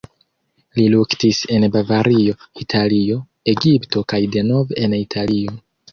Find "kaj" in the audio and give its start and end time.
4.15-4.23